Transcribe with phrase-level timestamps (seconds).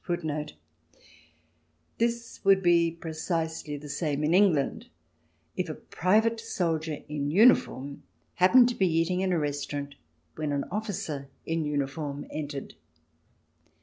[0.09, 0.23] F.
[0.25, 0.31] M.
[0.31, 0.55] H.
[1.29, 4.87] + This would be precisely the same in England
[5.55, 8.01] if a private soldier in uniform
[8.33, 9.93] happened to be eating in a restaurant
[10.33, 12.73] when an officer in uniform entered.